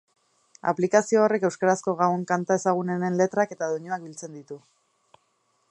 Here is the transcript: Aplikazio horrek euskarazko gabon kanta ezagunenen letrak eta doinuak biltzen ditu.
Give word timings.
Aplikazio 0.69 1.19
horrek 1.25 1.45
euskarazko 1.49 1.93
gabon 1.99 2.23
kanta 2.33 2.57
ezagunenen 2.61 3.19
letrak 3.21 3.53
eta 3.57 3.69
doinuak 3.75 4.07
biltzen 4.07 4.39
ditu. 4.39 4.61